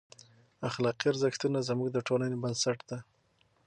اخلاقي 0.69 1.05
ارزښتونه 1.11 1.59
زموږ 1.69 1.89
د 1.93 1.97
ټولنې 2.07 2.37
بنسټ 2.43 2.79
دی. 2.89 2.99